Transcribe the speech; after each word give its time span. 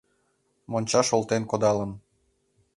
Мончаш 0.71 1.07
олтен 1.17 1.43
кодалын 1.51 1.91